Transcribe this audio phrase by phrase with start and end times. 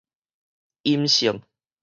[0.81, 1.43] 陰性